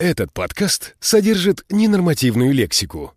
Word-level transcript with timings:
Этот 0.00 0.32
подкаст 0.32 0.96
содержит 0.98 1.62
ненормативную 1.68 2.54
лексику. 2.54 3.12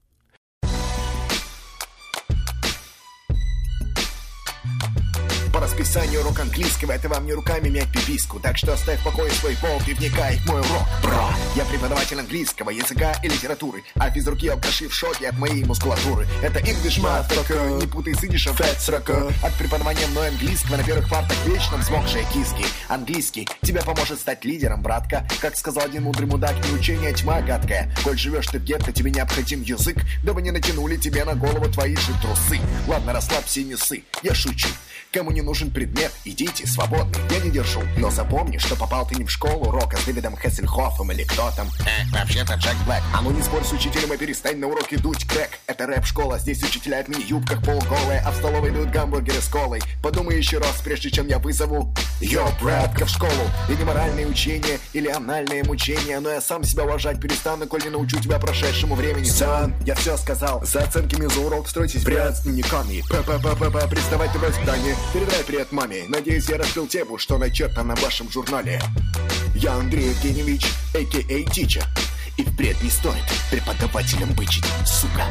Расписанию 5.74 6.22
урок 6.22 6.40
английского 6.40 6.92
это 6.92 7.10
вам 7.10 7.26
не 7.26 7.34
руками 7.34 7.68
мять 7.68 7.92
пиписку. 7.92 8.40
Так 8.40 8.58
что 8.58 8.74
оставь 8.74 9.00
в 9.00 9.04
покое 9.04 9.32
свой 9.32 9.58
болт 9.60 9.88
и 9.88 9.94
вникай 9.96 10.38
в 10.38 10.46
мой 10.46 10.62
урок. 10.62 10.84
Бро, 11.02 11.30
я 11.56 11.66
преподаватель 11.66 12.20
английского 12.20 12.70
языка 12.70 13.14
и 13.24 13.28
литературы 13.28 13.84
А 13.96 14.12
физруки 14.12 14.48
алкаши 14.48 14.88
в 14.88 14.94
шоке 14.94 15.30
от 15.30 15.38
моей 15.40 15.64
мускулатуры. 15.64 16.28
Это 16.44 16.60
English 16.60 17.02
motherfucker, 17.02 17.82
не 17.82 17.88
путай 17.88 18.14
с 18.14 18.24
идишем 18.24 18.54
sucker 18.54 19.34
От 19.44 19.54
преподавания 19.56 20.06
мной 20.08 20.28
английского 20.28 20.78
на 20.78 20.84
первых 20.84 21.10
партах 21.10 21.38
вечно 21.48 21.78
взмокшие 21.78 22.26
киски. 22.32 22.66
Английский 22.88 23.50
тебе 23.62 23.82
поможет 23.82 24.20
стать 24.20 24.46
лидером, 24.46 24.84
братка. 24.84 25.28
Как 25.42 25.58
сказал 25.58 25.86
один 25.86 26.04
мудрый 26.04 26.28
мудак, 26.28 26.54
не 26.68 26.78
учение, 26.78 27.14
тьма 27.14 27.42
гадкая. 27.42 27.92
Коль 28.04 28.18
живешь 28.20 28.46
ты 28.46 28.60
в 28.60 28.64
гетто, 28.64 28.92
тебе 28.92 29.10
необходим 29.10 29.64
язык 29.64 29.98
Дабы 30.24 30.44
не 30.44 30.52
натянули 30.52 30.98
тебе 30.98 31.24
на 31.24 31.34
голову 31.34 31.66
твои 31.72 31.96
же 31.96 32.14
трусы. 32.22 32.60
Ладно, 32.88 33.12
расслабься 33.12 33.62
и 33.62 33.64
не 33.64 33.76
ссы, 33.76 34.04
я 34.22 34.36
шучу. 34.36 34.68
Кому 35.14 35.30
не 35.30 35.44
нужен 35.44 35.63
предмет, 35.72 36.12
идите, 36.26 36.68
свободны, 36.68 37.16
я 37.32 37.40
не 37.40 37.52
держу. 37.52 37.82
Но 37.98 38.10
запомни, 38.10 38.58
что 38.58 38.76
попал 38.76 39.08
ты 39.08 39.16
не 39.16 39.24
в 39.24 39.32
школу 39.32 39.72
рока 39.72 39.98
с 39.98 40.04
Дэвидом 40.06 40.38
Хессельхофом 40.38 41.12
или 41.12 41.24
кто 41.24 41.52
там. 41.56 41.68
Э, 41.82 42.06
вообще-то 42.12 42.56
Джек 42.56 42.76
Блэк. 42.86 43.02
А 43.14 43.22
ну 43.22 43.32
не 43.32 43.42
спорь 43.42 43.64
с 43.64 43.72
учителем 43.72 44.14
и 44.14 44.18
перестань 44.18 44.58
на 44.58 44.68
уроке 44.68 44.98
дуть 44.98 45.26
крэк. 45.28 45.50
Это 45.68 45.88
рэп-школа, 45.88 46.40
здесь 46.40 46.64
учителя 46.64 47.04
в 47.04 47.10
мини-юбках 47.10 47.64
полуголые, 47.64 48.22
а 48.26 48.32
в 48.32 48.36
столовой 48.36 48.72
дают 48.72 48.90
гамбургеры 48.90 49.42
с 49.42 49.48
колой. 49.48 49.82
Подумай 50.02 50.38
еще 50.38 50.58
раз, 50.58 50.82
прежде 50.84 51.10
чем 51.10 51.28
я 51.28 51.40
вызову 51.40 51.94
Йо, 52.22 52.48
братка, 52.62 53.06
в 53.06 53.10
школу. 53.10 53.32
Или 53.68 53.84
моральные 53.84 54.28
учения, 54.28 54.80
или 54.94 55.10
анальные 55.10 55.64
мучения. 55.64 56.20
Но 56.20 56.30
я 56.30 56.42
сам 56.42 56.64
себя 56.64 56.84
уважать 56.84 57.20
перестану, 57.20 57.68
коль 57.68 57.84
не 57.84 57.90
научу 57.90 58.20
тебя 58.20 58.40
прошедшему 58.40 58.96
времени. 58.96 59.26
Son, 59.26 59.74
я 59.86 59.96
все 59.96 60.16
сказал. 60.18 60.64
За 60.66 60.84
оценками 60.84 61.28
за 61.28 61.40
урок 61.42 61.68
стройтесь 61.68 62.02
с 62.02 62.42
дневниками. 62.44 63.04
П-п-п-п-п, 63.10 63.88
приставайте 63.90 64.38
в 64.38 64.64
здание. 64.64 64.96
Передай 65.14 65.44
привет 65.54 65.72
маме. 65.72 66.06
Надеюсь, 66.08 66.50
я 66.50 66.58
раскрыл 66.58 66.88
тему, 66.88 67.20
что 67.20 67.38
начертано 67.38 67.96
в 67.96 68.02
вашем 68.02 68.28
журнале. 68.28 68.82
Я 69.54 69.74
Андрей 69.74 70.08
Евгеньевич, 70.08 70.66
а.к.а. 70.96 71.52
Тича. 71.52 71.84
И 72.38 72.44
впредь 72.44 72.82
не 72.82 72.90
стоит 72.90 73.24
преподавателем 73.52 74.34
бычить, 74.34 74.66
сука. 74.84 75.28